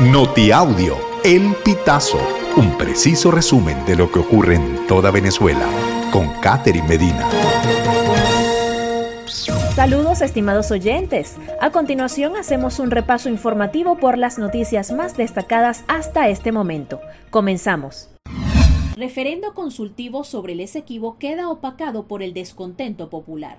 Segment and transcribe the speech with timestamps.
[0.00, 0.94] Notiaudio,
[1.24, 2.18] El Pitazo,
[2.58, 5.66] un preciso resumen de lo que ocurre en toda Venezuela,
[6.12, 7.26] con Catherine Medina.
[9.74, 11.36] Saludos estimados oyentes.
[11.62, 17.00] A continuación hacemos un repaso informativo por las noticias más destacadas hasta este momento.
[17.30, 18.10] Comenzamos.
[18.98, 23.56] Referendo consultivo sobre el Esequibo queda opacado por el descontento popular.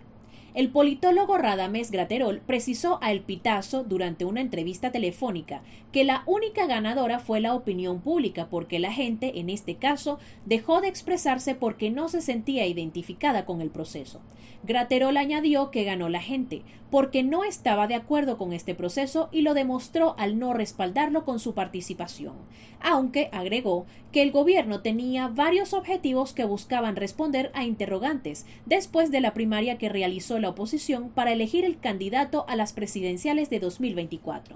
[0.57, 6.65] El politólogo Radames Graterol precisó a El Pitazo durante una entrevista telefónica que la única
[6.65, 10.17] ganadora fue la opinión pública porque la gente, en este caso,
[10.47, 14.19] dejó de expresarse porque no se sentía identificada con el proceso.
[14.63, 19.41] Graterol añadió que ganó la gente porque no estaba de acuerdo con este proceso y
[19.41, 22.33] lo demostró al no respaldarlo con su participación,
[22.79, 29.21] aunque agregó que el gobierno tenía varios objetivos que buscaban responder a interrogantes después de
[29.21, 34.55] la primaria que realizó oposición para elegir el candidato a las presidenciales de 2024.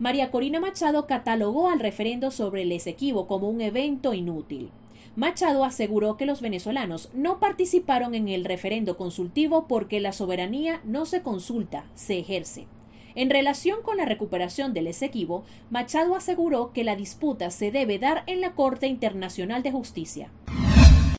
[0.00, 4.70] María Corina Machado catalogó al referendo sobre el Esequibo como un evento inútil.
[5.16, 11.06] Machado aseguró que los venezolanos no participaron en el referendo consultivo porque la soberanía no
[11.06, 12.66] se consulta, se ejerce.
[13.16, 18.22] En relación con la recuperación del Esequibo, Machado aseguró que la disputa se debe dar
[18.28, 20.30] en la Corte Internacional de Justicia.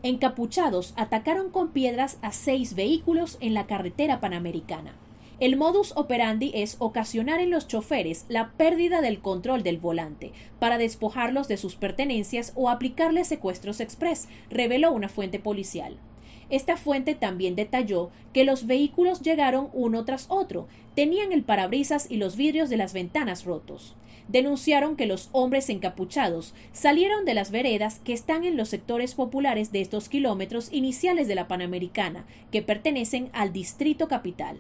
[0.02, 4.96] Encapuchados atacaron con piedras a seis vehículos en la carretera panamericana.
[5.42, 10.78] El modus operandi es ocasionar en los choferes la pérdida del control del volante para
[10.78, 15.98] despojarlos de sus pertenencias o aplicarles secuestros express, reveló una fuente policial.
[16.50, 22.18] Esta fuente también detalló que los vehículos llegaron uno tras otro, tenían el parabrisas y
[22.18, 23.96] los vidrios de las ventanas rotos.
[24.28, 29.72] Denunciaron que los hombres encapuchados salieron de las veredas que están en los sectores populares
[29.72, 34.60] de estos kilómetros iniciales de la Panamericana, que pertenecen al Distrito Capital.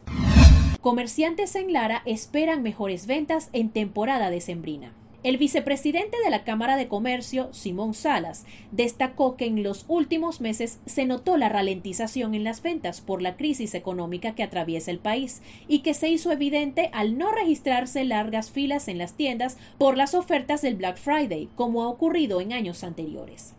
[0.82, 4.94] Comerciantes en Lara esperan mejores ventas en temporada decembrina.
[5.22, 10.80] El vicepresidente de la Cámara de Comercio, Simón Salas, destacó que en los últimos meses
[10.86, 15.42] se notó la ralentización en las ventas por la crisis económica que atraviesa el país
[15.68, 20.14] y que se hizo evidente al no registrarse largas filas en las tiendas por las
[20.14, 23.56] ofertas del Black Friday, como ha ocurrido en años anteriores.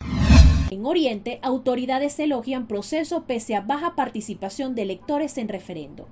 [0.70, 6.08] En Oriente, autoridades elogian proceso pese a baja participación de electores en referendo.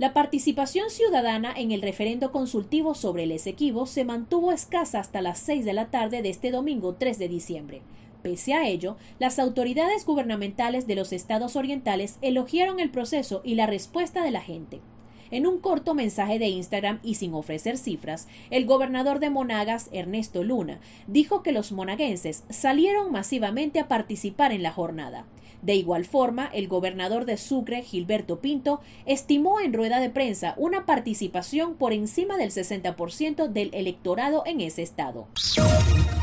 [0.00, 5.38] La participación ciudadana en el referendo consultivo sobre el Esequibo se mantuvo escasa hasta las
[5.40, 7.82] 6 de la tarde de este domingo 3 de diciembre.
[8.22, 13.66] Pese a ello, las autoridades gubernamentales de los estados orientales elogiaron el proceso y la
[13.66, 14.80] respuesta de la gente.
[15.30, 20.42] En un corto mensaje de Instagram y sin ofrecer cifras, el gobernador de Monagas, Ernesto
[20.42, 25.26] Luna, dijo que los monaguenses salieron masivamente a participar en la jornada.
[25.62, 30.86] De igual forma, el gobernador de Sucre, Gilberto Pinto, estimó en rueda de prensa una
[30.86, 35.28] participación por encima del 60% del electorado en ese estado.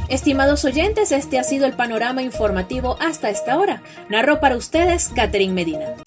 [0.09, 3.83] Estimados oyentes, este ha sido el panorama informativo hasta esta hora.
[4.09, 6.06] Narró para ustedes Catherine Medina.